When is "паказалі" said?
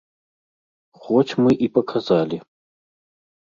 1.77-2.37